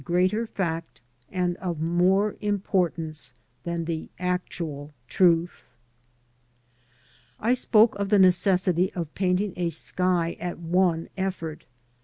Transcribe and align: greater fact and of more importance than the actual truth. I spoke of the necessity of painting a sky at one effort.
greater 0.03 0.47
fact 0.47 0.99
and 1.31 1.55
of 1.57 1.79
more 1.79 2.35
importance 2.41 3.35
than 3.65 3.85
the 3.85 4.09
actual 4.17 4.91
truth. 5.07 5.63
I 7.39 7.53
spoke 7.53 7.93
of 7.99 8.09
the 8.09 8.17
necessity 8.17 8.91
of 8.93 9.13
painting 9.13 9.53
a 9.55 9.69
sky 9.69 10.37
at 10.39 10.57
one 10.57 11.07
effort. 11.17 11.65